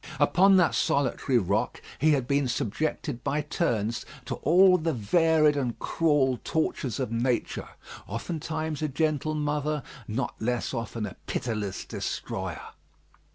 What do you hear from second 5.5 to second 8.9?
and cruel tortures of nature; oftentimes a